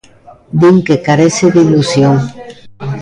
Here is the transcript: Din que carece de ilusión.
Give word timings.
Din 0.59 0.77
que 0.85 0.95
carece 1.07 1.45
de 1.53 1.59
ilusión. 1.67 2.17